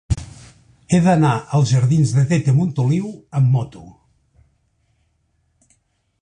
[0.95, 3.85] He d'anar als jardins de Tete Montoliu amb moto.